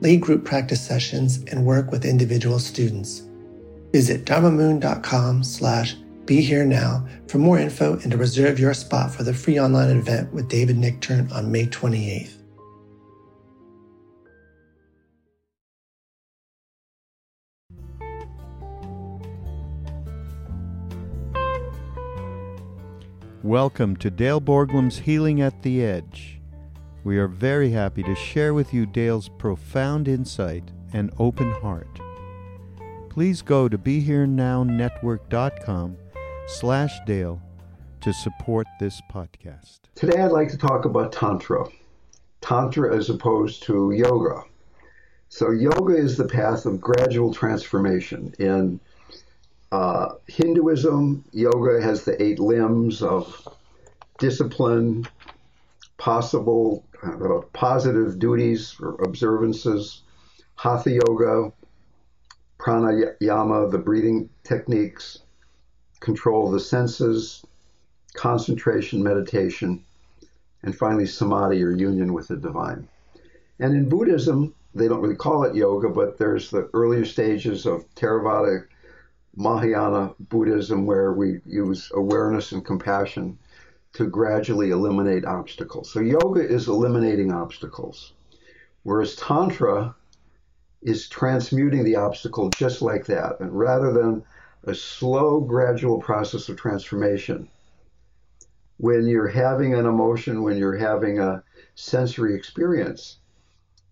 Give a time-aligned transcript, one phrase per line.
[0.00, 3.22] lead group practice sessions, and work with individual students.
[3.92, 5.96] Visit dharmamoon.com slash
[6.26, 9.96] be here now for more info and to reserve your spot for the free online
[9.96, 12.34] event with David Nichtern on May 28th.
[23.42, 26.37] Welcome to Dale Borglum's Healing at the Edge.
[27.04, 32.00] We are very happy to share with you Dale's profound insight and open heart.
[33.08, 35.96] Please go to BeHereNowNetwork.com
[36.46, 37.40] slash Dale
[38.00, 39.78] to support this podcast.
[39.94, 41.66] Today I'd like to talk about Tantra.
[42.40, 44.42] Tantra as opposed to yoga.
[45.28, 48.34] So yoga is the path of gradual transformation.
[48.38, 48.80] In
[49.70, 53.46] uh, Hinduism, yoga has the eight limbs of
[54.18, 55.06] discipline,
[55.98, 60.02] possible Uh, positive duties or observances,
[60.56, 61.52] hatha yoga,
[62.58, 65.20] pranayama, the breathing techniques,
[66.00, 67.44] control of the senses,
[68.14, 69.84] concentration, meditation,
[70.64, 72.88] and finally samadhi or union with the divine.
[73.60, 77.84] And in Buddhism, they don't really call it yoga, but there's the earlier stages of
[77.94, 78.66] Theravada
[79.36, 83.38] Mahayana Buddhism where we use awareness and compassion
[83.94, 85.90] to gradually eliminate obstacles.
[85.90, 88.12] So yoga is eliminating obstacles,
[88.82, 89.94] whereas tantra
[90.82, 93.40] is transmuting the obstacle just like that.
[93.40, 94.24] And rather than
[94.64, 97.48] a slow, gradual process of transformation,
[98.76, 101.42] when you're having an emotion, when you're having a
[101.74, 103.18] sensory experience,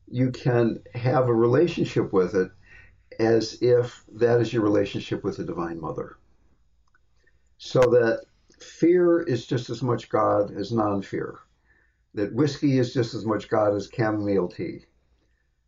[0.08, 2.50] you can have a relationship with it
[3.18, 6.16] as if that is your relationship with the Divine Mother.
[7.58, 8.26] So that
[8.58, 11.38] fear is just as much God as non fear,
[12.14, 14.86] that whiskey is just as much God as chamomile tea,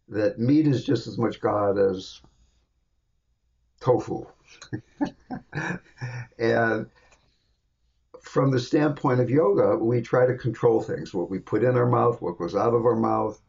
[0.08, 2.20] that meat is just as much God as
[3.80, 4.24] tofu.
[6.38, 6.86] and
[8.22, 11.86] from the standpoint of yoga, we try to control things what we put in our
[11.86, 13.40] mouth, what goes out of our mouth,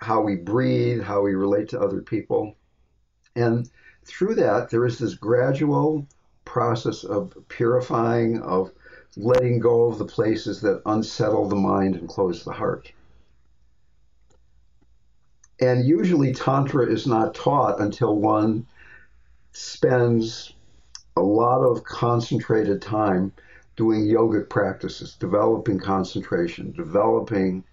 [0.00, 2.56] how we breathe, how we relate to other people.
[3.36, 3.68] And
[4.04, 6.06] through that, there is this gradual
[6.54, 8.70] process of purifying, of
[9.16, 12.92] letting go of the places that unsettle the mind and close the heart.
[15.60, 18.68] And usually, Tantra is not taught until one
[19.50, 20.52] spends
[21.16, 23.32] a lot of concentrated time
[23.74, 27.64] doing yogic practices, developing concentration, developing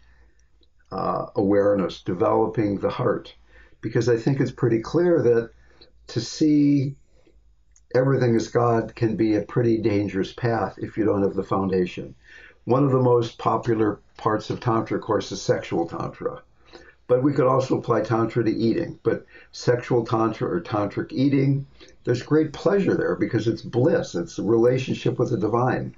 [0.92, 3.36] uh, awareness, developing the heart.
[3.82, 5.52] Because I think it's pretty clear that
[6.08, 6.96] to see
[7.96, 12.16] everything is God can be a pretty dangerous path if you don't have the foundation.
[12.66, 16.42] One of the most popular parts of Tantra, of course, is sexual Tantra.
[17.08, 19.00] But we could also apply Tantra to eating.
[19.04, 21.66] But sexual Tantra or Tantric eating,
[22.04, 25.96] there's great pleasure there because it's bliss, it's a relationship with the divine.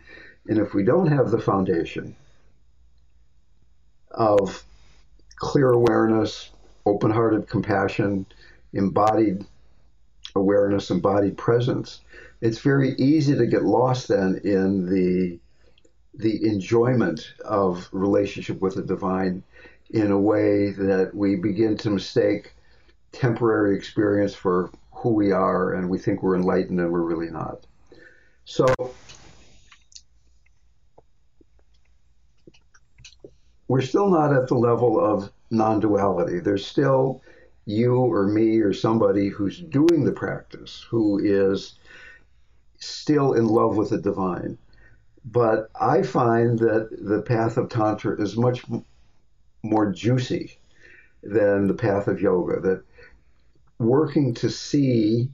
[0.48, 2.16] And if we don't have the foundation
[4.12, 4.64] of
[5.36, 6.50] clear awareness,
[6.86, 8.26] open hearted compassion,
[8.74, 9.46] embodied
[10.36, 12.02] awareness, and embodied presence,
[12.42, 15.40] it's very easy to get lost then in the
[16.16, 19.42] the enjoyment of relationship with the divine
[19.90, 22.54] in a way that we begin to mistake
[23.12, 27.66] temporary experience for who we are and we think we're enlightened and we're really not.
[28.46, 28.74] So
[33.68, 36.40] we're still not at the level of non duality.
[36.40, 37.22] There's still
[37.66, 39.86] you or me or somebody who's mm-hmm.
[39.86, 41.78] doing the practice who is
[42.78, 44.58] still in love with the divine.
[45.26, 48.66] But I find that the path of Tantra is much
[49.64, 50.58] more juicy
[51.22, 52.60] than the path of yoga.
[52.60, 52.84] That
[53.80, 55.30] working to see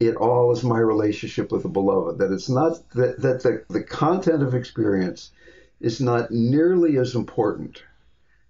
[0.00, 2.18] it all as my relationship with the beloved.
[2.18, 5.32] That it's not that, that the, the content of experience
[5.80, 7.82] is not nearly as important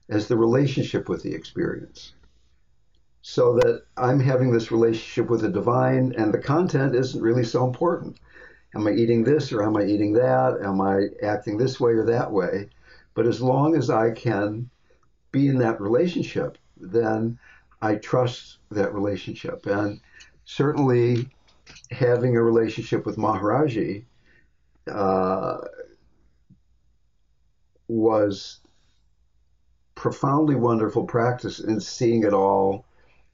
[0.09, 2.15] as the relationship with the experience.
[3.31, 7.67] So that I'm having this relationship with the divine and the content isn't really so
[7.67, 8.19] important.
[8.75, 10.59] Am I eating this or am I eating that?
[10.63, 12.71] Am I acting this way or that way?
[13.13, 14.71] But as long as I can
[15.31, 17.39] be in that relationship, then
[17.83, 19.67] I trust that relationship.
[19.67, 20.01] And
[20.47, 21.29] certainly
[21.91, 24.07] having a relationship with Maharaji
[24.91, 25.59] uh,
[27.89, 28.61] was
[29.97, 32.87] profoundly wonderful practice in seeing it all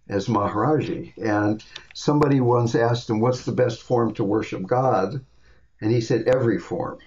[0.09, 1.17] as Maharaji.
[1.17, 1.65] And
[1.95, 5.25] somebody once asked him, What's the best form to worship God?
[5.81, 6.99] And he said, Every form.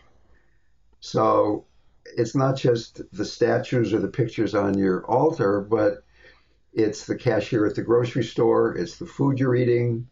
[0.99, 1.65] So
[2.05, 6.03] it's not just the statues or the pictures on your altar, but
[6.73, 10.07] it's the cashier at the grocery store, it's the food you're eating,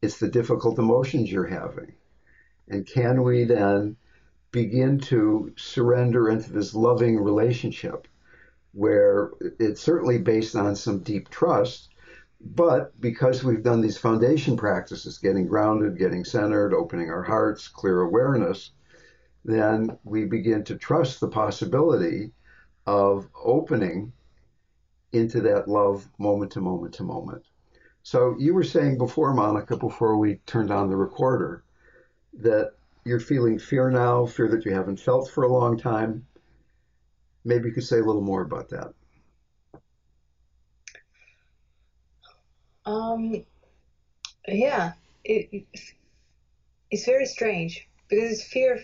[0.00, 1.92] it's the difficult emotions you're having.
[2.68, 3.96] And can we then
[4.52, 8.06] begin to surrender into this loving relationship
[8.72, 11.88] where it's certainly based on some deep trust.
[12.44, 18.00] But because we've done these foundation practices, getting grounded, getting centered, opening our hearts, clear
[18.00, 18.72] awareness,
[19.44, 22.32] then we begin to trust the possibility
[22.86, 24.12] of opening
[25.12, 27.44] into that love moment to moment to moment.
[28.02, 31.62] So you were saying before, Monica, before we turned on the recorder,
[32.34, 32.72] that
[33.04, 36.26] you're feeling fear now, fear that you haven't felt for a long time.
[37.44, 38.94] Maybe you could say a little more about that.
[42.84, 43.44] Um,
[44.48, 44.92] yeah,
[45.24, 45.64] it,
[46.90, 48.80] it's very strange because it's fear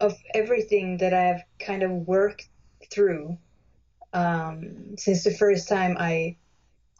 [0.00, 2.48] of everything that I've kind of worked
[2.90, 3.36] through
[4.12, 6.36] um, since the first time I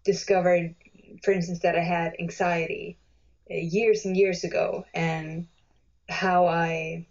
[0.05, 0.75] discovered,
[1.23, 2.97] for instance, that I had anxiety
[3.51, 5.47] uh, years and years ago, and
[6.09, 7.07] how I,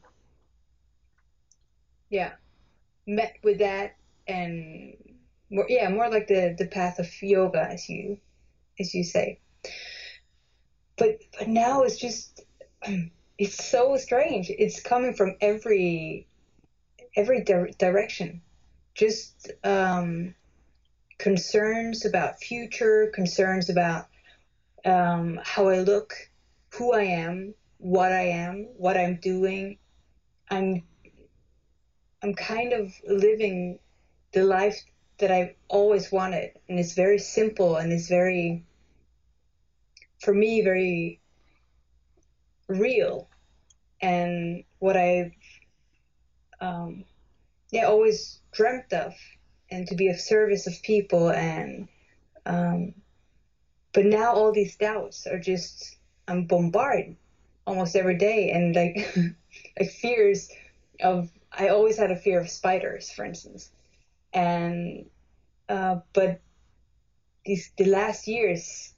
[2.10, 2.34] yeah,
[3.06, 3.96] met with that
[4.28, 4.96] and
[5.50, 8.18] more yeah more like the the path of yoga as you
[8.80, 9.40] as you say.
[10.98, 12.44] But but now it's just
[13.38, 14.50] it's so strange.
[14.50, 16.28] It's coming from every
[17.16, 18.42] every di- direction.
[18.96, 20.34] Just um,
[21.18, 24.06] concerns about future concerns about
[24.86, 26.14] um, how i look
[26.70, 29.78] who i am what i am what i'm doing.
[30.50, 30.84] I'm
[32.22, 33.80] I'm kind of living
[34.32, 34.84] the life
[35.20, 38.64] that I've always wanted, and it's very simple and it's very,
[40.20, 41.20] for me, very
[42.68, 43.28] real,
[44.02, 45.32] and what I've,
[46.60, 47.06] um,
[47.72, 49.14] yeah, always dreamt of,
[49.70, 51.88] and to be of service of people, and,
[52.46, 52.94] um,
[53.94, 55.98] but now all these doubts are just
[56.28, 57.16] I'm bombarded
[57.66, 59.16] almost every day, and like
[59.80, 60.50] like fears
[61.02, 63.72] of I always had a fear of spiders, for instance,
[64.34, 65.10] and
[65.70, 66.40] uh, but
[67.46, 68.94] these the last years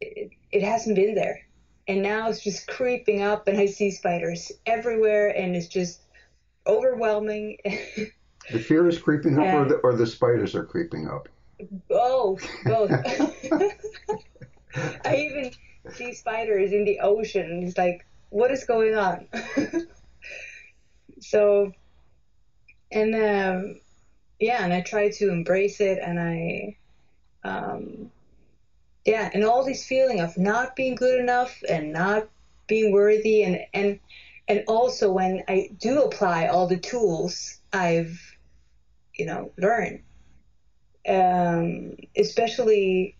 [0.00, 1.40] it, it hasn't been there,
[1.88, 6.00] and now it's just creeping up, and I see spiders everywhere, and it's just
[6.66, 7.58] overwhelming.
[8.50, 11.28] the fear is creeping up, or the, or the spiders are creeping up.
[11.88, 12.90] Both, both.
[15.04, 15.52] I even
[15.92, 17.62] see spiders in the ocean.
[17.62, 19.26] It's like, what is going on?
[21.20, 21.72] so
[22.92, 23.80] and um,
[24.38, 26.76] yeah, and I try to embrace it, and I,
[27.44, 28.10] um,
[29.04, 32.28] yeah, and all this feeling of not being good enough and not
[32.66, 33.98] being worthy, and and
[34.48, 38.18] and also when I do apply all the tools I've,
[39.14, 40.02] you know, learned,
[41.08, 43.16] um, especially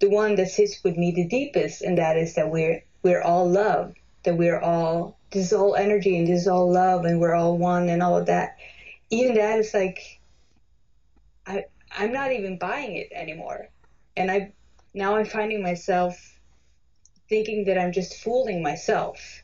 [0.00, 3.48] the one that sits with me the deepest, and that is that we're we're all
[3.48, 3.94] love,
[4.24, 7.56] that we're all this is all energy and this is all love and we're all
[7.56, 8.56] one and all of that.
[9.10, 10.20] Even that is like
[11.46, 11.64] I
[11.96, 13.68] I'm not even buying it anymore.
[14.16, 14.52] And I
[14.94, 16.40] now I'm finding myself
[17.28, 19.42] thinking that I'm just fooling myself,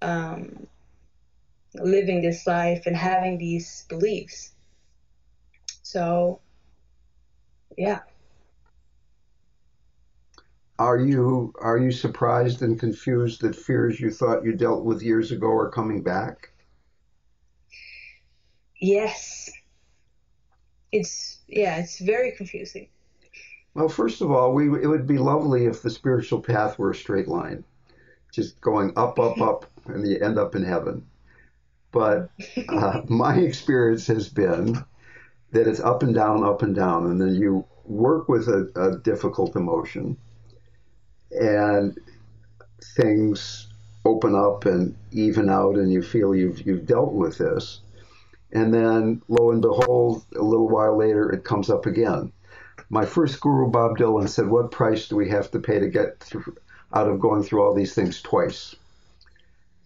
[0.00, 0.66] um,
[1.74, 4.52] living this life and having these beliefs.
[5.82, 6.40] So,
[7.76, 8.00] yeah.
[10.78, 15.32] Are you are you surprised and confused that fears you thought you dealt with years
[15.32, 16.50] ago are coming back?
[18.80, 19.50] Yes.
[20.92, 22.88] It's yeah, it's very confusing.
[23.76, 26.94] Well, first of all, we it would be lovely if the spiritual path were a
[26.94, 27.62] straight line,
[28.32, 31.04] just going up, up, up, and you end up in heaven.
[31.92, 32.30] But
[32.70, 34.82] uh, my experience has been
[35.52, 38.96] that it's up and down, up and down, and then you work with a, a
[38.96, 40.16] difficult emotion
[41.32, 41.98] and
[42.96, 43.66] things
[44.06, 47.80] open up and even out and you feel you've you've dealt with this
[48.52, 52.32] and then lo and behold a little while later it comes up again
[52.90, 56.18] my first guru bob dylan said what price do we have to pay to get
[56.20, 56.56] through,
[56.92, 58.74] out of going through all these things twice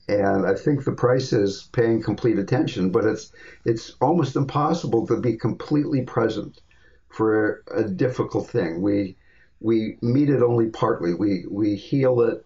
[0.09, 3.33] and i think the price is paying complete attention but it's
[3.65, 6.61] it's almost impossible to be completely present
[7.09, 9.17] for a difficult thing we
[9.61, 11.15] we meet it only partly.
[11.15, 12.45] We we heal it,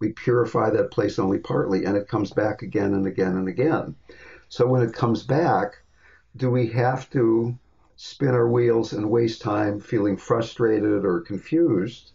[0.00, 3.94] we purify that place only partly, and it comes back again and again and again.
[4.48, 5.78] So when it comes back,
[6.36, 7.56] do we have to
[8.02, 12.12] spin our wheels and waste time feeling frustrated or confused?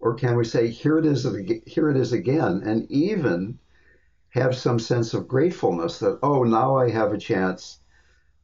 [0.00, 1.26] Or can we say, here it is,
[1.66, 3.58] here it is again, and even
[4.30, 7.80] have some sense of gratefulness that, oh, now I have a chance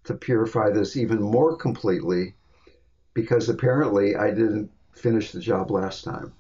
[0.05, 2.35] to purify this even more completely
[3.15, 6.35] because apparently I didn't finish the job last time.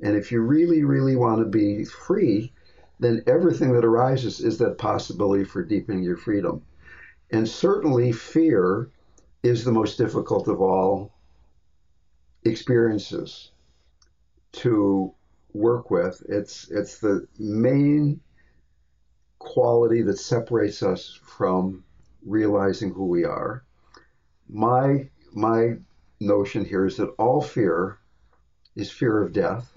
[0.00, 2.50] And if you really, really want to be free,
[2.98, 6.62] then everything that arises is that possibility for deepening your freedom.
[7.30, 8.88] And certainly, fear
[9.44, 11.12] is the most difficult of all
[12.44, 13.50] experiences
[14.52, 15.12] to
[15.52, 16.22] work with.
[16.28, 18.20] It's it's the main
[19.38, 21.84] quality that separates us from
[22.24, 23.62] realizing who we are.
[24.48, 25.76] My my
[26.20, 27.98] notion here is that all fear
[28.74, 29.76] is fear of death,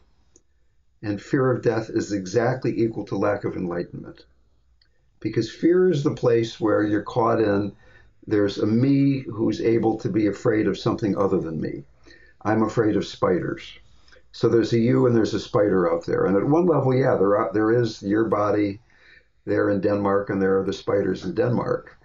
[1.01, 4.25] and fear of death is exactly equal to lack of enlightenment.
[5.19, 7.75] Because fear is the place where you're caught in
[8.27, 11.83] there's a me who's able to be afraid of something other than me.
[12.43, 13.63] I'm afraid of spiders.
[14.33, 16.25] So there's a you and there's a spider out there.
[16.25, 18.79] And at one level, yeah, there are, there is your body
[19.45, 21.97] there in Denmark and there are the spiders in Denmark.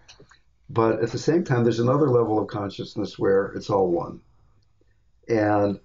[0.71, 4.21] But at the same time, there's another level of consciousness where it's all one.
[5.29, 5.79] And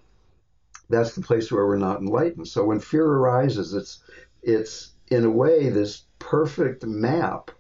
[0.89, 2.47] that's the place where we're not enlightened.
[2.47, 3.99] So when fear arises, it's
[4.43, 7.51] it's in a way this perfect map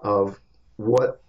[0.00, 0.40] of
[0.76, 1.22] what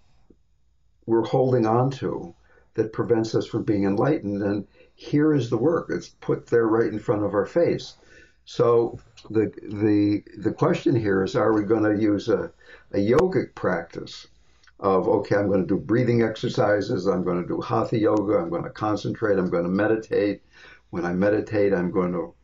[1.08, 2.34] we're holding on to
[2.74, 4.42] that prevents us from being enlightened.
[4.42, 5.88] And here is the work.
[5.88, 7.94] It's put there right in front of our face.
[8.44, 8.98] So
[9.30, 12.52] the the the question here is are we going to use a,
[12.92, 14.26] a yogic practice
[14.80, 18.50] of okay, I'm going to do breathing exercises, I'm going to do hatha yoga, I'm
[18.50, 20.42] going to concentrate, I'm going to meditate.
[20.90, 22.34] When I meditate, I'm going to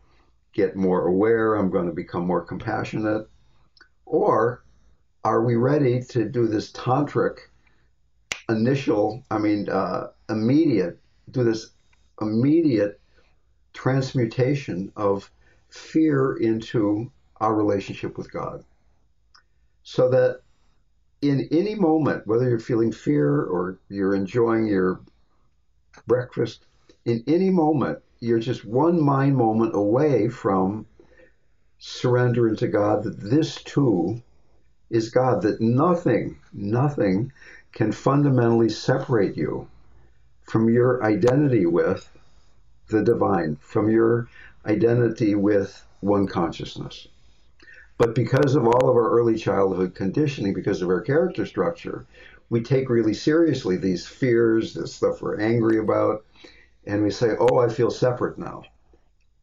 [0.53, 3.29] get more aware, I'm going to become more compassionate.
[4.05, 4.65] Or
[5.23, 7.39] are we ready to do this tantric
[8.49, 10.99] initial, I mean, uh, immediate,
[11.31, 11.71] do this
[12.21, 13.01] immediate
[13.73, 15.31] transmutation of
[15.69, 18.65] fear into our relationship with God?
[19.83, 20.41] So that
[21.21, 25.01] in any moment, whether you're feeling fear or you're enjoying your
[26.07, 26.67] breakfast,
[27.05, 30.87] in any moment, you're just one mind moment away from
[31.79, 34.23] surrendering to God that this too
[34.91, 37.33] is God, that nothing, nothing
[37.75, 39.69] can fundamentally separate you
[40.45, 42.09] from your identity with
[42.89, 44.29] the divine, from your
[44.65, 47.09] identity with one consciousness.
[47.99, 52.07] But because of all of our early childhood conditioning, because of our character structure,
[52.51, 56.25] we take really seriously these fears, this stuff we're angry about,
[56.87, 58.65] and we say, oh, I feel separate now.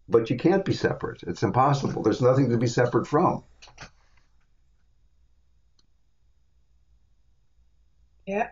[0.08, 1.24] But you can't be separate.
[1.24, 2.04] It's impossible.
[2.04, 3.44] There's nothing to be separate from.
[8.32, 8.52] Yeah.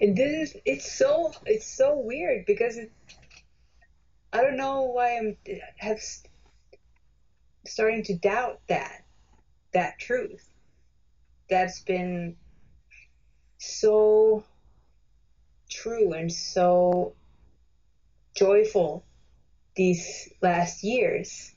[0.00, 2.90] And this is it's so it's so weird because it,
[4.32, 5.36] I don't know why I'm
[5.76, 6.00] have
[7.64, 9.04] starting to doubt that
[9.72, 10.50] that truth
[11.48, 12.34] that's been
[13.58, 14.42] so
[15.70, 17.14] true and so
[18.34, 19.04] joyful
[19.76, 21.54] these last years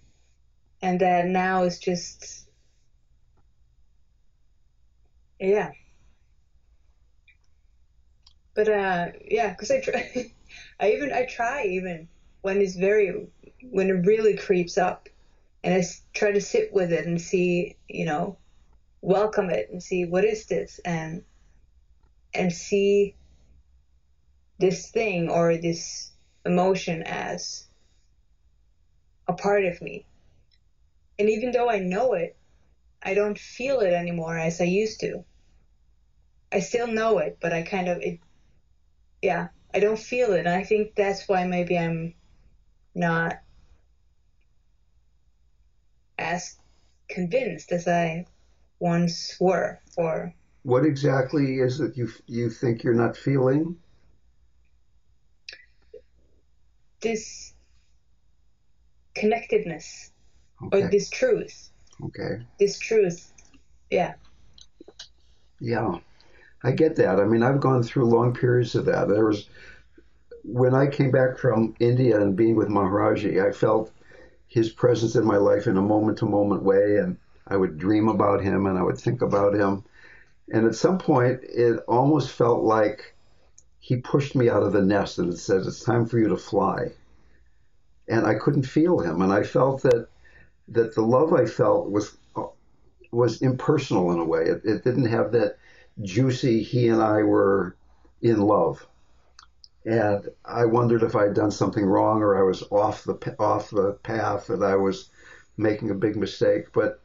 [0.83, 2.48] and that now is just
[5.39, 5.71] Yeah.
[8.53, 10.34] But uh, yeah, because I try,
[10.79, 12.08] I even I try even
[12.41, 13.27] when it's very
[13.70, 15.08] when it really creeps up,
[15.63, 18.38] and I try to sit with it and see, you know,
[19.01, 21.24] welcome it and see what is this and
[22.34, 23.15] and see
[24.60, 26.12] this thing or this
[26.46, 27.65] emotion as
[29.27, 30.05] a part of me.
[31.17, 32.36] And even though I know it,
[33.03, 35.24] I don't feel it anymore as I used to.
[36.51, 38.20] I still know it, but I kind of it
[39.21, 40.39] yeah, I don't feel it.
[40.39, 42.13] And I think that's why maybe I'm
[42.95, 43.39] not
[46.17, 46.55] as
[47.09, 48.25] convinced as I
[48.79, 53.75] once were or what exactly is it you you think you're not feeling
[57.01, 57.53] this
[59.15, 60.11] connectedness
[60.63, 60.83] okay.
[60.83, 61.69] or this truth
[62.03, 63.31] okay this truth
[63.89, 64.13] yeah
[65.59, 65.97] yeah
[66.63, 69.48] i get that i mean i've gone through long periods of that there was
[70.44, 73.91] when i came back from india and being with maharaji i felt
[74.48, 78.08] his presence in my life in a moment to moment way and I would dream
[78.08, 79.84] about him and I would think about him.
[80.51, 83.15] And at some point, it almost felt like
[83.80, 86.91] he pushed me out of the nest and said, It's time for you to fly.
[88.08, 89.22] And I couldn't feel him.
[89.22, 90.08] And I felt that
[90.70, 92.18] that the love I felt was
[93.12, 94.44] was impersonal in a way.
[94.44, 95.58] It, it didn't have that
[96.01, 97.75] juicy, he and I were
[98.21, 98.86] in love.
[99.86, 103.93] And I wondered if I'd done something wrong or I was off the off the
[104.03, 105.10] path that I was
[105.57, 106.71] making a big mistake.
[106.71, 107.01] But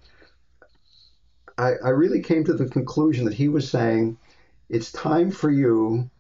[1.56, 4.18] I, I really came to the conclusion that he was saying
[4.68, 6.10] it's time for you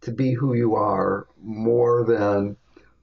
[0.00, 2.56] to be who you are more than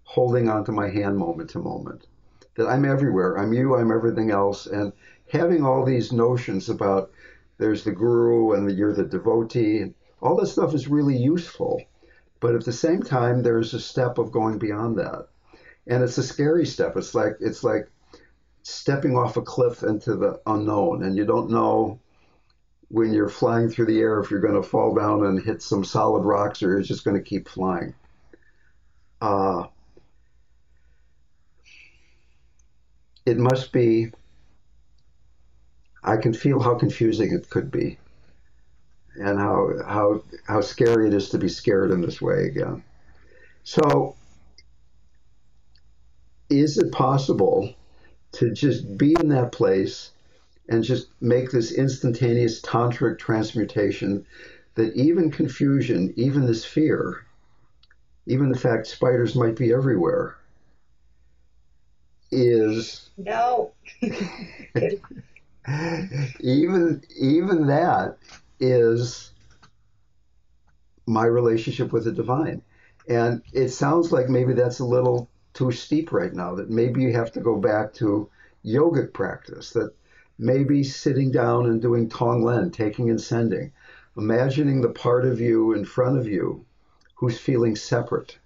[0.03, 2.07] holding on to my hand moment to moment.
[2.55, 3.37] That I'm everywhere.
[3.37, 4.65] I'm you, I'm everything else.
[4.65, 4.91] And
[5.31, 7.11] having all these notions about
[7.59, 11.83] there's the guru and the, you're the devotee, all that stuff is really useful.
[12.39, 15.27] But at the same time, there's a step of going beyond that.
[15.85, 16.95] And it's a scary step.
[16.95, 17.89] It's like it's like
[18.63, 21.99] stepping off a cliff into the unknown, and you don't know
[22.89, 25.83] when you're flying through the air if you're going to fall down and hit some
[25.83, 27.93] solid rocks or you're just going to keep flying.
[29.21, 29.67] Uh,
[33.25, 34.11] it must be,
[36.03, 37.97] I can feel how confusing it could be
[39.15, 42.83] and how, how, how scary it is to be scared in this way again.
[43.63, 44.15] So,
[46.49, 47.73] is it possible
[48.33, 50.11] to just be in that place
[50.69, 54.25] and just make this instantaneous tantric transmutation
[54.75, 57.25] that even confusion, even this fear,
[58.25, 60.37] even the fact spiders might be everywhere,
[62.31, 63.71] is no.
[66.39, 68.17] even even that
[68.59, 69.31] is
[71.05, 72.61] my relationship with the divine.
[73.07, 77.11] And it sounds like maybe that's a little too steep right now, that maybe you
[77.13, 78.29] have to go back to
[78.63, 79.93] yogic practice, that
[80.37, 83.71] maybe sitting down and doing tonglen, taking and sending,
[84.15, 86.65] imagining the part of you in front of you
[87.15, 88.37] who's feeling separate,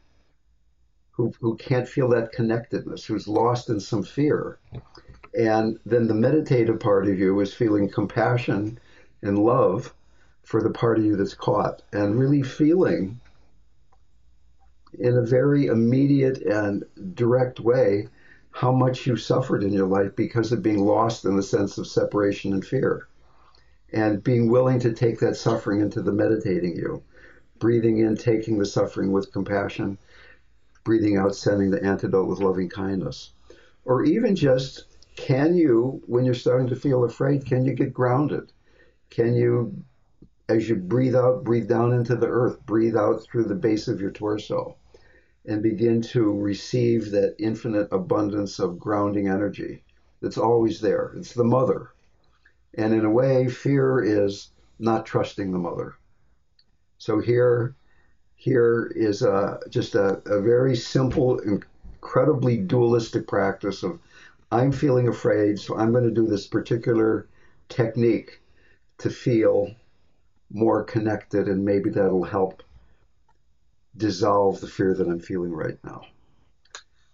[1.11, 4.57] who, who can't feel that connectedness, who's lost in some fear.
[5.37, 8.79] And then the meditative part of you is feeling compassion
[9.21, 9.93] and love
[10.43, 13.19] for the part of you that's caught and really feeling
[14.99, 16.83] in a very immediate and
[17.15, 18.09] direct way
[18.51, 21.87] how much you suffered in your life because of being lost in the sense of
[21.87, 23.07] separation and fear.
[23.91, 27.01] And being willing to take that suffering into the meditating you,
[27.59, 29.97] breathing in, taking the suffering with compassion,
[30.83, 33.31] breathing out, sending the antidote with loving kindness.
[33.85, 38.51] Or even just, can you, when you're starting to feel afraid, can you get grounded?
[39.09, 39.75] Can you,
[40.49, 44.01] as you breathe out, breathe down into the earth, breathe out through the base of
[44.01, 44.75] your torso?
[45.45, 49.83] and begin to receive that infinite abundance of grounding energy
[50.21, 51.13] that's always there.
[51.17, 51.89] It's the mother.
[52.75, 55.95] And in a way, fear is not trusting the mother.
[56.97, 57.75] So here,
[58.35, 63.99] here is a, just a, a very simple, incredibly dualistic practice of
[64.53, 67.27] I'm feeling afraid, so I'm going to do this particular
[67.69, 68.39] technique
[68.99, 69.73] to feel
[70.51, 72.61] more connected, and maybe that'll help
[73.97, 76.03] dissolve the fear that I'm feeling right now.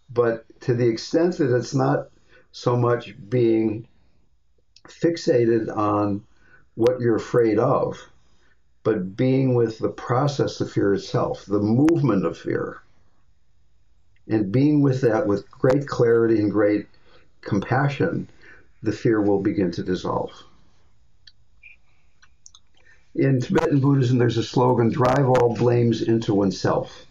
[0.09, 2.09] But to the extent that it's not
[2.51, 3.87] so much being
[4.87, 6.25] fixated on
[6.75, 7.97] what you're afraid of,
[8.83, 12.81] but being with the process of fear itself, the movement of fear,
[14.27, 16.87] and being with that with great clarity and great
[17.41, 18.29] compassion,
[18.83, 20.31] the fear will begin to dissolve.
[23.15, 27.05] in Tibetan Buddhism, there's a slogan: "Drive all blames into oneself."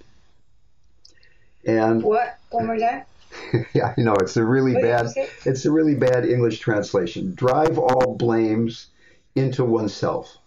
[1.65, 2.39] And what?
[2.51, 3.03] One more time.
[3.75, 5.07] yeah, I know it's a really what bad.
[5.45, 7.35] It's a really bad English translation.
[7.35, 8.87] Drive all blames
[9.35, 10.39] into oneself.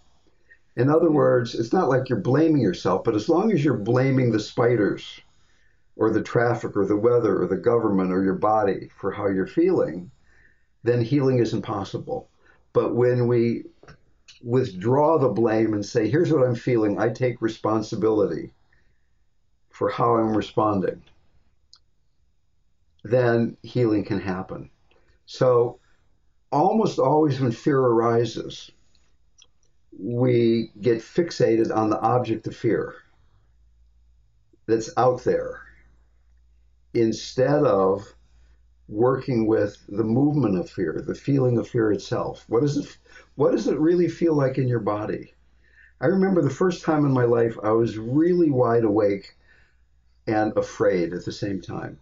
[0.75, 1.15] In other mm-hmm.
[1.15, 5.21] words, it's not like you're blaming yourself, but as long as you're blaming the spiders,
[5.95, 9.47] or the traffic, or the weather, or the government, or your body for how you're
[9.47, 10.09] feeling,
[10.83, 12.29] then healing isn't possible.
[12.73, 13.65] But when we
[14.43, 18.53] withdraw the blame and say, here's what I'm feeling, I take responsibility
[19.69, 21.03] for how I'm responding,
[23.03, 24.69] then healing can happen.
[25.25, 25.79] So,
[26.51, 28.71] almost always when fear arises,
[29.97, 32.95] we get fixated on the object of fear
[34.65, 35.61] that's out there
[36.93, 38.13] instead of
[38.87, 42.43] working with the movement of fear, the feeling of fear itself.
[42.47, 42.97] What does it
[43.35, 45.33] what does it really feel like in your body?
[46.01, 49.37] I remember the first time in my life I was really wide awake
[50.27, 51.99] and afraid at the same time.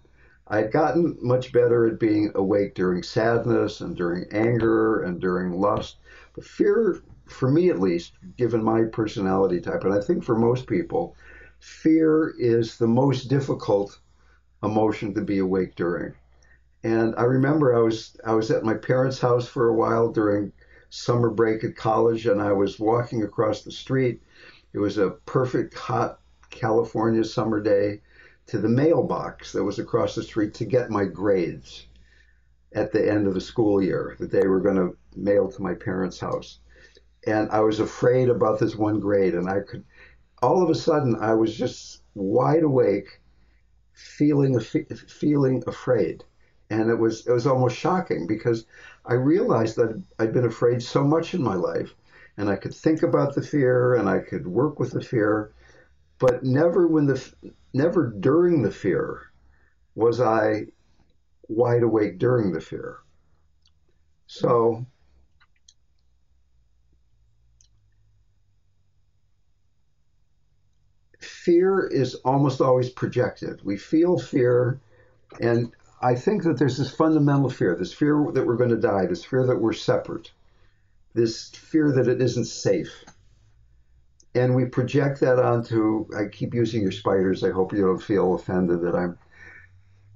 [0.48, 5.60] I had gotten much better at being awake during sadness and during anger and during
[5.60, 5.98] lust.
[6.34, 10.66] But fear, for me at least, given my personality type, and I think for most
[10.66, 11.16] people,
[11.60, 14.00] fear is the most difficult
[14.64, 16.14] emotion to be awake during.
[16.84, 20.54] And I remember I was I was at my parents' house for a while during
[20.90, 24.22] summer break at college, and I was walking across the street.
[24.74, 26.20] It was a perfect hot
[26.50, 28.02] California summer day
[28.48, 31.86] to the mailbox that was across the street to get my grades
[32.74, 35.74] at the end of the school year that they were going to mail to my
[35.74, 36.60] parents' house.
[37.28, 39.84] And I was afraid about this one grade, and I could
[40.42, 43.19] all of a sudden I was just wide awake,
[44.00, 46.24] feeling feeling afraid
[46.70, 48.66] and it was it was almost shocking because
[49.06, 51.96] I realized that I'd been afraid so much in my life,
[52.38, 55.52] and I could think about the fear and I could work with the fear,
[56.20, 57.34] but never when the
[57.74, 59.32] never during the fear
[59.96, 60.68] was I
[61.48, 63.00] wide awake during the fear.
[64.28, 64.86] So.
[71.44, 73.64] Fear is almost always projected.
[73.64, 74.80] We feel fear,
[75.40, 75.72] and
[76.02, 79.24] I think that there's this fundamental fear, this fear that we're going to die, this
[79.24, 80.32] fear that we're separate,
[81.14, 82.92] this fear that it isn't safe.
[84.36, 87.44] And we project that onto, I keep using your spiders.
[87.44, 89.18] I hope you don't feel offended that I'm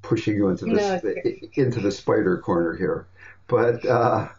[0.01, 1.13] pushing you into this, no,
[1.55, 3.07] into the spider corner here.
[3.47, 4.29] But uh,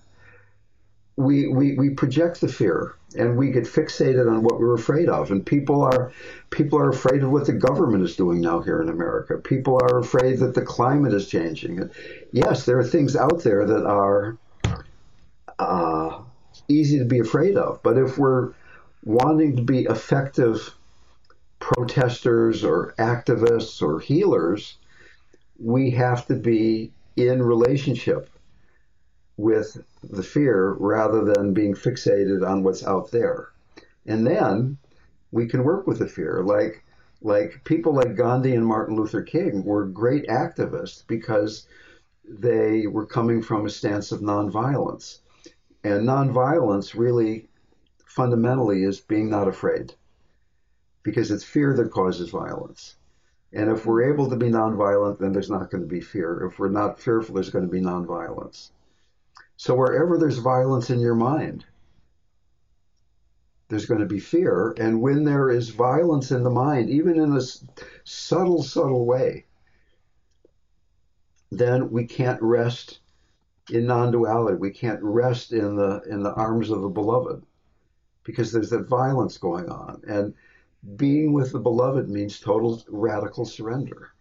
[1.16, 5.30] we, we, we project the fear and we get fixated on what we're afraid of.
[5.30, 6.12] And people are
[6.50, 9.38] people are afraid of what the government is doing now here in America.
[9.38, 11.80] People are afraid that the climate is changing.
[11.80, 11.90] And
[12.32, 14.36] yes, there are things out there that are
[15.58, 16.20] uh,
[16.68, 17.80] easy to be afraid of.
[17.82, 18.52] But if we're
[19.04, 20.74] wanting to be effective
[21.60, 24.78] protesters or activists or healers,
[25.60, 28.28] we have to be in relationship
[29.36, 33.50] with the fear rather than being fixated on what's out there.
[34.06, 34.78] And then
[35.32, 36.42] we can work with the fear.
[36.44, 36.84] Like
[37.20, 41.66] like people like Gandhi and Martin Luther King were great activists because
[42.28, 45.20] they were coming from a stance of nonviolence.
[45.82, 47.48] And nonviolence really
[48.06, 49.94] fundamentally is being not afraid
[51.02, 52.96] because it's fear that causes violence.
[53.52, 56.46] And if we're able to be nonviolent, then there's not going to be fear.
[56.50, 58.70] If we're not fearful, there's going to be nonviolence.
[59.56, 61.64] So wherever there's violence in your mind,
[63.68, 64.74] there's going to be fear.
[64.78, 67.40] And when there is violence in the mind, even in a
[68.04, 69.46] subtle, subtle way,
[71.50, 73.00] then we can't rest
[73.70, 74.56] in non-duality.
[74.56, 77.44] We can't rest in the in the arms of the beloved
[78.24, 80.02] because there's that violence going on.
[80.06, 80.34] And
[80.96, 84.12] being with the beloved means total radical surrender.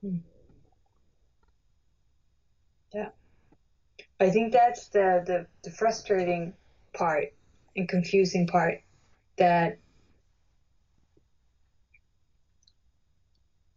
[0.00, 0.16] Hmm.
[2.94, 3.10] Yeah.
[4.18, 6.54] I think that's the, the, the frustrating
[6.92, 7.32] part
[7.76, 8.82] and confusing part
[9.38, 9.78] that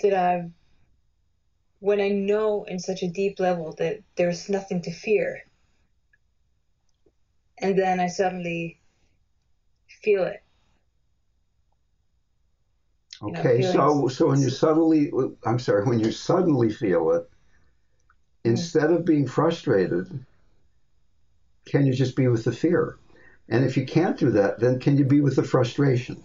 [0.01, 0.49] that I
[1.79, 5.43] when I know in such a deep level that there's nothing to fear
[7.59, 8.79] and then I suddenly
[10.03, 10.43] feel it.
[13.21, 15.11] Okay, you know, so so when you suddenly
[15.45, 17.29] I'm sorry, when you suddenly feel it,
[18.43, 20.25] instead of being frustrated,
[21.65, 22.97] can you just be with the fear?
[23.49, 26.23] And if you can't do that, then can you be with the frustration?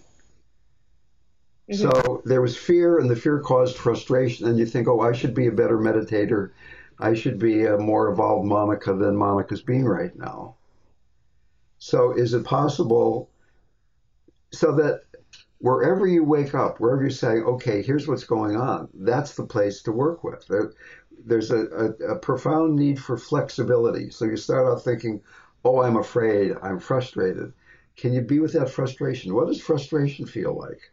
[1.69, 1.75] Mm-hmm.
[1.75, 4.47] So there was fear, and the fear caused frustration.
[4.47, 6.51] And you think, oh, I should be a better meditator.
[6.97, 10.55] I should be a more evolved Monica than Monica's being right now.
[11.77, 13.29] So, is it possible
[14.51, 15.03] so that
[15.59, 19.81] wherever you wake up, wherever you're saying, okay, here's what's going on, that's the place
[19.83, 20.49] to work with.
[21.25, 24.09] There, there's a, a, a, profound need for flexibility.
[24.09, 25.21] So you start out thinking,
[25.63, 27.53] oh, I'm afraid, I'm frustrated.
[27.95, 29.33] Can you be with that frustration?
[29.33, 30.91] What does frustration feel like?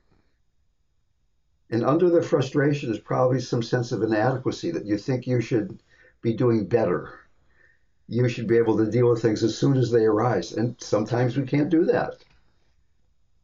[1.71, 5.81] And under the frustration is probably some sense of inadequacy that you think you should
[6.23, 7.13] be doing better.
[8.09, 10.53] You should be able to deal with things as soon as they arise.
[10.53, 12.25] And sometimes we can't do that.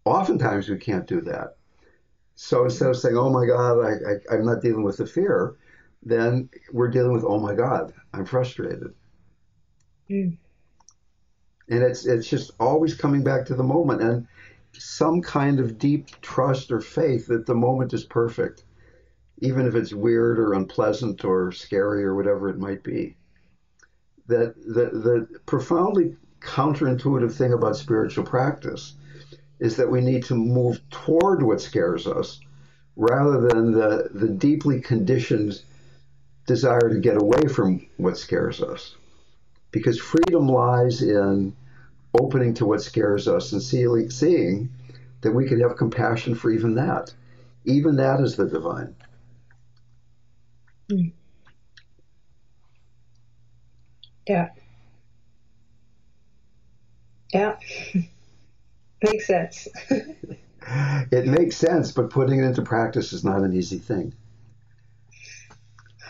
[0.04, 1.56] Oftentimes we can't do that.
[2.34, 5.56] So instead of saying, oh my God, I, I, I'm not dealing with the fear,
[6.02, 8.94] then we're dealing with, oh my God, I'm frustrated.
[10.10, 10.36] Mm.
[11.68, 14.26] And it's it's just always coming back to the moment and
[14.72, 18.64] some kind of deep trust or faith that the moment is perfect,
[19.38, 23.16] even if it's weird or unpleasant or scary or whatever it might be.
[24.26, 28.94] That the the profoundly counterintuitive thing about spiritual practice
[29.60, 32.40] is that we need to move toward what scares us
[32.96, 35.62] rather than the, the deeply conditioned
[36.46, 38.96] desire to get away from what scares us.
[39.70, 41.54] Because freedom lies in
[42.20, 44.68] opening to what scares us and seeing, seeing
[45.22, 47.14] that we can have compassion for even that.
[47.64, 48.94] Even that is the divine.
[50.90, 51.08] Hmm.
[54.28, 54.50] Yeah.
[57.32, 57.56] Yeah.
[59.02, 59.68] makes sense.
[61.10, 64.12] it makes sense, but putting it into practice is not an easy thing.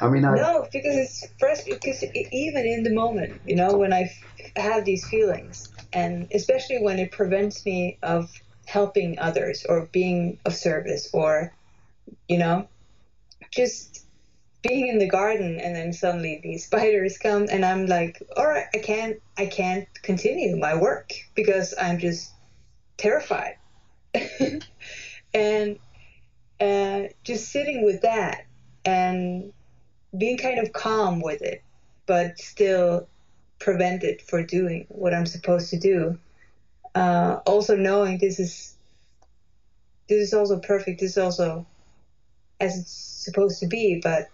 [0.03, 1.81] I mean, I, no, because it's frustrating.
[1.83, 4.11] Because even in the moment, you know, when I
[4.57, 8.29] have these feelings, and especially when it prevents me of
[8.67, 11.55] helping others or being of service, or
[12.29, 12.69] you know,
[13.53, 14.05] just
[14.63, 18.67] being in the garden, and then suddenly these spiders come, and I'm like, all right,
[18.75, 22.35] I can't, I can't continue my work because I'm just
[22.99, 23.55] terrified,
[25.35, 25.79] and
[26.61, 28.43] uh, just sitting with that
[28.85, 29.53] and
[30.17, 31.63] being kind of calm with it,
[32.07, 33.09] but still
[33.59, 36.19] prevent it for doing what I'm supposed to do.
[36.95, 38.77] Uh, also knowing this is
[40.09, 41.01] this is also perfect.
[41.01, 41.67] This is also
[42.61, 44.29] as it's supposed to be, but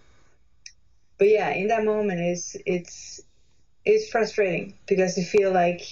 [1.18, 3.20] but yeah, in that moment, it's it's
[3.84, 5.82] it's frustrating because you feel like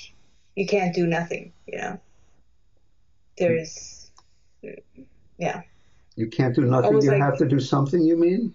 [0.54, 1.52] you can't do nothing.
[1.66, 2.00] You know,
[3.38, 4.10] there's
[5.38, 5.62] yeah.
[6.16, 6.86] You can't do nothing.
[6.86, 8.00] Almost you like, have to do something.
[8.02, 8.54] You mean?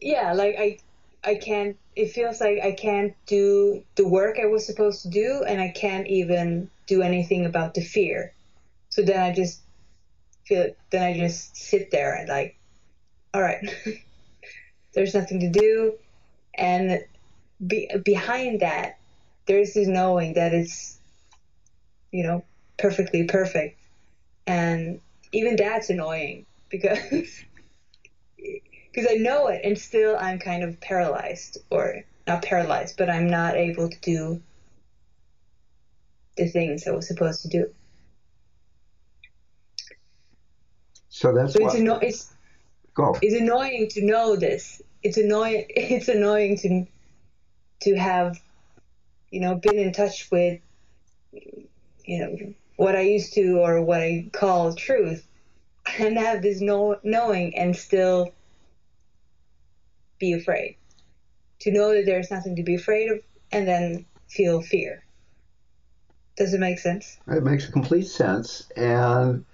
[0.00, 0.78] Yeah, like I
[1.24, 5.44] I can't it feels like I can't do the work I was supposed to do
[5.46, 8.32] and I can't even do anything about the fear.
[8.90, 9.60] So then I just
[10.44, 12.56] feel then I just sit there and like
[13.34, 13.64] all right.
[14.94, 15.94] there's nothing to do
[16.54, 17.04] and
[17.64, 18.98] be, behind that
[19.46, 20.98] there's this knowing that it's
[22.12, 22.42] you know
[22.78, 23.78] perfectly perfect
[24.46, 25.00] and
[25.32, 26.98] even that's annoying because
[28.96, 33.28] because I know it, and still I'm kind of paralyzed, or not paralyzed, but I'm
[33.28, 34.42] not able to do
[36.38, 37.70] the things I was supposed to do.
[41.10, 42.32] So that's so it's, anno- it's,
[42.94, 43.18] Go.
[43.20, 44.80] it's annoying to know this.
[45.02, 45.66] It's annoying.
[45.76, 46.86] It's annoying to
[47.82, 48.40] to have,
[49.30, 50.58] you know, been in touch with,
[51.32, 55.26] you know, what I used to or what I call truth,
[55.98, 58.32] and have this know- knowing and still
[60.18, 60.76] be afraid.
[61.60, 63.20] To know that there's nothing to be afraid of
[63.52, 65.02] and then feel fear.
[66.36, 67.18] Does it make sense?
[67.28, 68.68] It makes complete sense.
[68.76, 69.44] And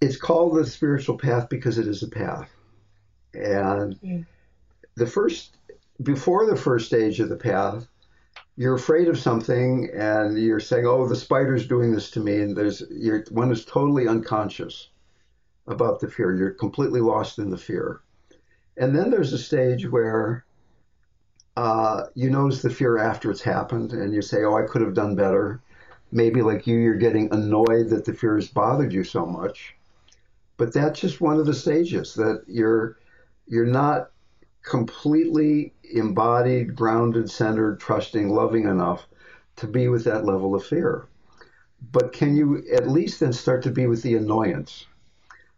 [0.00, 2.48] it's called the spiritual path because it is a path.
[3.34, 4.26] And mm.
[4.94, 5.56] the first,
[6.02, 7.86] before the first stage of the path,
[8.56, 12.56] you're afraid of something and you're saying, "Oh, the spider's doing this to me," and
[12.56, 14.89] there's you're one is totally unconscious
[15.66, 16.34] about the fear.
[16.34, 18.00] You're completely lost in the fear.
[18.76, 20.44] And then there's a stage where
[21.56, 24.94] uh, you notice the fear after it's happened and you say, oh, I could have
[24.94, 25.60] done better.
[26.12, 29.74] Maybe like you, you're getting annoyed that the fear has bothered you so much.
[30.56, 32.98] But that's just one of the stages that you're
[33.46, 34.10] you're not
[34.62, 39.06] completely embodied, grounded, centered, trusting, loving enough
[39.56, 41.06] to be with that level of fear.
[41.92, 44.86] But can you at least then start to be with the annoyance?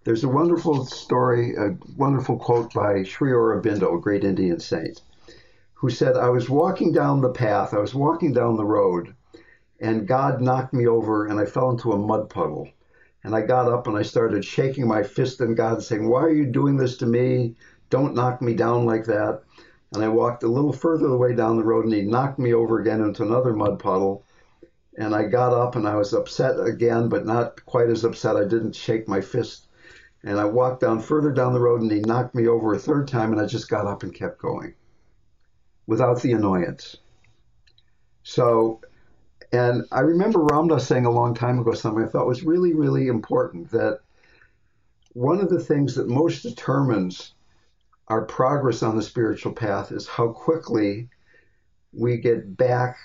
[0.04, 5.00] There's a wonderful story, a wonderful quote by Sri Aurobindo, a great Indian saint,
[5.74, 9.14] who said, I was walking down the path, I was walking down the road,
[9.80, 12.68] and God knocked me over and I fell into a mud puddle.
[13.22, 16.34] And I got up and I started shaking my fist at God, saying, Why are
[16.34, 17.54] you doing this to me?
[17.88, 19.42] Don't knock me down like that.
[19.92, 22.52] And I walked a little further the way down the road, and he knocked me
[22.52, 24.24] over again into another mud puddle.
[24.98, 28.36] And I got up and I was upset again, but not quite as upset.
[28.36, 29.68] I didn't shake my fist.
[30.24, 33.08] And I walked down further down the road, and he knocked me over a third
[33.08, 34.74] time, and I just got up and kept going
[35.86, 36.96] without the annoyance.
[38.22, 38.80] So,
[39.52, 42.72] and I remember Ram Dass saying a long time ago something I thought was really,
[42.72, 44.00] really important that
[45.12, 47.34] one of the things that most determines
[48.08, 51.08] our progress on the spiritual path is how quickly
[51.92, 52.96] we get back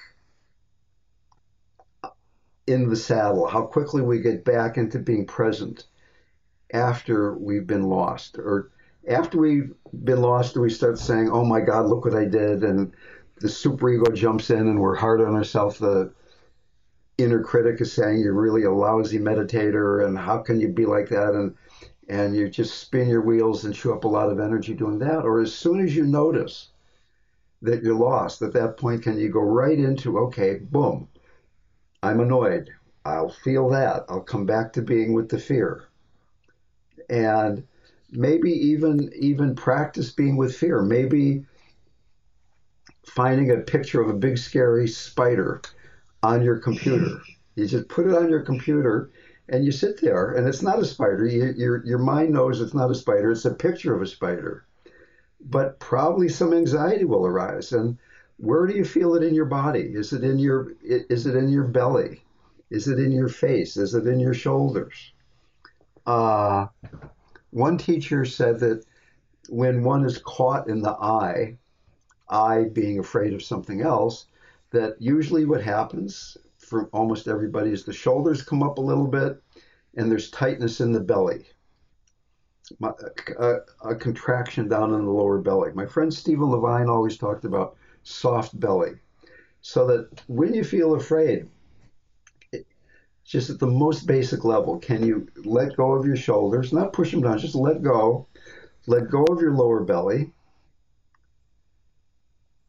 [2.68, 5.86] in the saddle, how quickly we get back into being present
[6.74, 8.72] after we've been lost or
[9.08, 12.64] after we've been lost do we start saying oh my god look what i did
[12.64, 12.92] and
[13.40, 15.78] the superego jumps in and we're hard on ourselves?
[15.78, 16.12] The
[17.18, 21.10] inner critic is saying you're really a lousy meditator and how can you be like
[21.10, 21.34] that?
[21.34, 21.56] And
[22.10, 25.26] and you just spin your wheels and chew up a lot of energy doing that.
[25.26, 26.70] Or as soon as you notice
[27.62, 31.08] that you're lost at that point can you go right into okay boom
[32.04, 32.70] i'm annoyed.
[33.04, 34.06] I'll feel that.
[34.10, 35.88] I'll come back to being with the fear
[37.10, 37.64] and
[38.12, 40.82] maybe even even practice being with fear.
[40.82, 41.46] Maybe
[43.06, 45.62] finding a picture of a big scary spider
[46.24, 47.22] on your computer.
[47.56, 49.10] You just put it on your computer
[49.50, 51.26] and you sit there and it's not a spider.
[51.26, 53.32] You, your your mind knows it's not a spider.
[53.32, 54.66] It's a picture of a spider.
[55.42, 57.72] But probably some anxiety will arise.
[57.72, 57.98] And
[58.38, 59.94] where do you feel it in your body?
[59.94, 62.24] Is it in your is it in your belly?
[62.70, 63.78] Is it in your face?
[63.78, 65.14] Is it in your shoulders
[66.08, 66.68] uh,
[67.52, 68.86] one teacher said that
[69.50, 71.58] when one is caught in the I,
[72.30, 74.26] I being afraid of something else,
[74.72, 79.42] that usually what happens for almost everybody is the shoulders come up a little bit
[79.96, 81.46] and there's tightness in the belly,
[82.82, 85.72] a, a contraction down in the lower belly.
[85.74, 89.00] My friend Stephen Levine always talked about soft belly.
[89.62, 91.50] So that when you feel afraid,
[93.28, 97.12] just at the most basic level, can you let go of your shoulders, not push
[97.12, 98.26] them down, just let go.
[98.86, 100.32] Let go of your lower belly.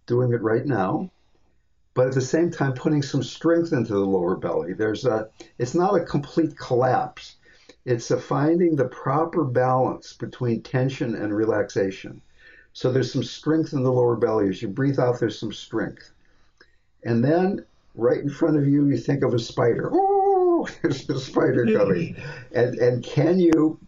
[0.06, 1.12] Doing it right now.
[1.94, 4.72] But at the same time, putting some strength into the lower belly.
[4.72, 7.36] There's a, it's not a complete collapse.
[7.84, 12.20] It's a finding the proper balance between tension and relaxation.
[12.72, 14.48] So there's some strength in the lower belly.
[14.48, 16.10] As you breathe out, there's some strength.
[17.04, 19.90] And then right in front of you, you think of a spider.
[20.82, 22.16] There's a spider coming.
[22.52, 23.78] and, and can you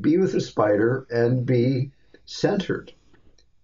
[0.00, 1.90] be with the spider and be
[2.26, 2.92] centered?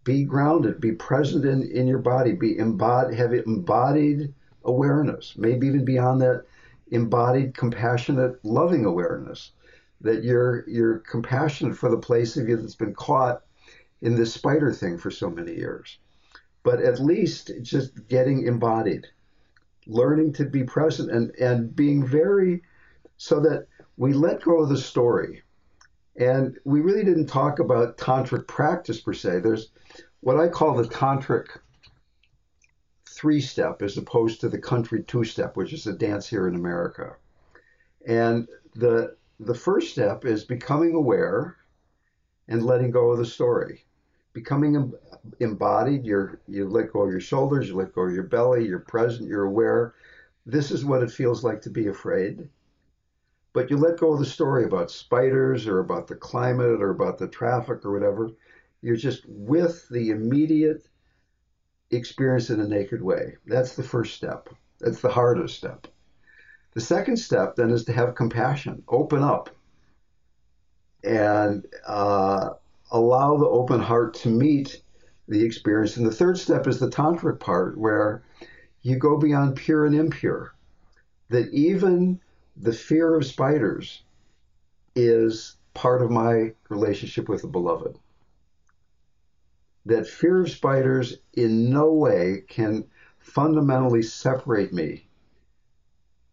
[0.04, 5.84] Be grounded, be present in, in your body, be embodied, have embodied awareness, maybe even
[5.84, 6.44] beyond that,
[6.90, 9.52] embodied, compassionate, loving awareness.
[10.02, 13.42] That you're you're compassionate for the place of you that's been caught
[14.02, 15.98] in this spider thing for so many years.
[16.62, 19.06] But at least just getting embodied
[19.86, 22.62] learning to be present and, and being very
[23.16, 23.66] so that
[23.96, 25.42] we let go of the story.
[26.16, 29.40] And we really didn't talk about tantric practice per se.
[29.40, 29.70] There's
[30.20, 31.46] what I call the tantric
[33.08, 36.54] three step as opposed to the country two step, which is a dance here in
[36.54, 37.16] America.
[38.06, 41.56] And the the first step is becoming aware
[42.48, 43.83] and letting go of the story.
[44.34, 44.92] Becoming
[45.40, 46.04] embodied.
[46.04, 49.28] You're you let go of your shoulders, you let go of your belly, you're present,
[49.28, 49.94] you're aware.
[50.44, 52.48] This is what it feels like to be afraid.
[53.54, 57.18] But you let go of the story about spiders or about the climate or about
[57.18, 58.30] the traffic or whatever.
[58.82, 60.86] You're just with the immediate
[61.90, 63.36] experience in a naked way.
[63.46, 64.48] That's the first step.
[64.80, 65.86] That's the hardest step.
[66.74, 69.48] The second step then is to have compassion, open up,
[71.04, 72.50] and uh,
[72.90, 74.82] allow the open heart to meet
[75.28, 75.96] the experience.
[75.96, 78.22] And the third step is the tantric part, where
[78.82, 80.54] you go beyond pure and impure.
[81.30, 82.20] That even
[82.56, 84.02] the fear of spiders
[84.94, 87.98] is part of my relationship with the beloved.
[89.86, 92.84] That fear of spiders in no way can
[93.18, 95.08] fundamentally separate me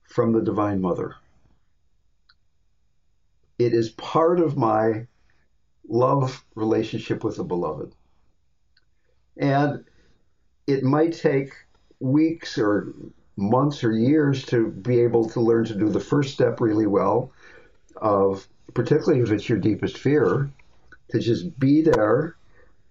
[0.03, 1.15] from the Divine Mother.
[3.57, 5.07] It is part of my
[5.91, 7.93] love relationship with the beloved.
[9.37, 9.83] And
[10.65, 11.53] it might take
[11.99, 12.93] weeks or
[13.37, 17.31] months or years to be able to learn to do the first step really well
[17.97, 20.49] of particularly if it's your deepest fear
[21.09, 22.35] to just be there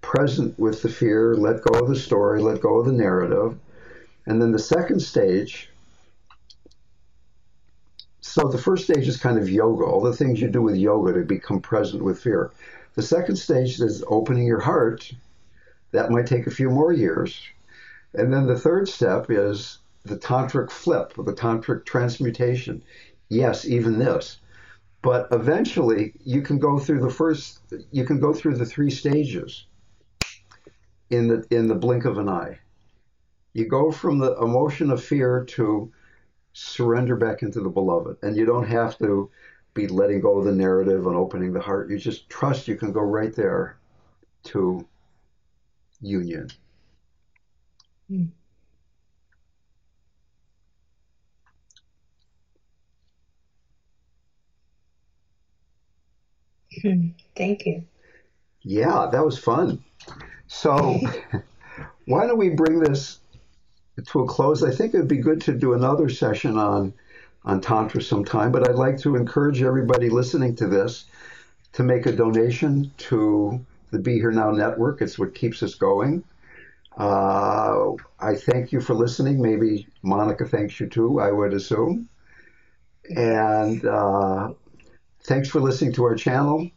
[0.01, 3.59] present with the fear let go of the story let go of the narrative
[4.27, 5.69] and then the second stage
[8.21, 11.13] so the first stage is kind of yoga all the things you do with yoga
[11.13, 12.51] to become present with fear
[12.95, 15.13] the second stage is opening your heart
[15.93, 17.41] That might take a few more years.
[18.15, 22.83] And then the third step is the tantric flip, the tantric transmutation.
[23.29, 24.39] Yes, even this.
[25.03, 27.61] But eventually you can go through the first
[27.91, 29.67] you can go through the three stages
[31.11, 32.59] in the in the blink of an eye.
[33.55, 35.93] You go from the emotion of fear to
[36.53, 38.19] surrender back into the beloved.
[38.23, 39.31] And you don't have to
[39.81, 41.91] be letting go of the narrative and opening the heart.
[41.91, 43.79] You just trust you can go right there
[44.45, 44.87] to
[46.01, 46.51] union.
[48.11, 48.31] Mm.
[57.37, 57.85] Thank you.
[58.63, 59.83] Yeah, that was fun.
[60.47, 61.01] So,
[62.07, 63.21] why don't we bring this
[64.07, 64.63] to a close?
[64.63, 66.93] I think it would be good to do another session on
[67.45, 71.07] on Tantra sometime, but I'd like to encourage everybody listening to this
[71.73, 75.01] to make a donation to the Be Here Now Network.
[75.01, 76.25] It's what keeps us going.
[76.97, 79.41] Uh, I thank you for listening.
[79.41, 82.09] Maybe Monica thanks you too, I would assume.
[83.09, 84.53] And uh,
[85.25, 86.69] thanks for listening to our channel.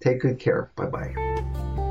[0.00, 0.70] Take good care.
[0.76, 1.83] Bye bye.